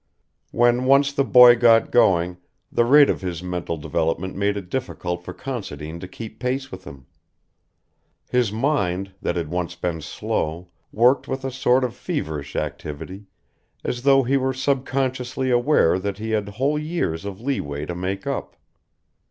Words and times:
When 0.49 0.85
once 0.85 1.13
the 1.13 1.23
boy 1.23 1.55
got 1.55 1.91
going, 1.91 2.37
the 2.71 2.85
rate 2.85 3.07
of 3.11 3.21
his 3.21 3.43
mental 3.43 3.77
development 3.77 4.35
made 4.35 4.57
it 4.57 4.67
difficult 4.67 5.21
for 5.23 5.31
Considine 5.31 5.99
to 5.99 6.07
keep 6.07 6.39
pace 6.39 6.71
with 6.71 6.85
him. 6.85 7.05
His 8.27 8.51
mind, 8.51 9.11
that 9.21 9.35
had 9.35 9.49
once 9.49 9.75
been 9.75 10.01
slow, 10.01 10.69
worked 10.91 11.27
with 11.27 11.45
a 11.45 11.51
sort 11.51 11.83
of 11.83 11.93
feverish 11.95 12.55
activity, 12.55 13.27
as 13.83 14.01
though 14.01 14.23
he 14.23 14.37
were 14.37 14.53
subconsciously 14.53 15.51
aware 15.51 15.99
that 15.99 16.17
he 16.17 16.31
had 16.31 16.49
whole 16.49 16.79
years 16.79 17.23
of 17.23 17.39
leeway 17.39 17.85
to 17.85 17.93
make 17.93 18.25
up. 18.25 18.55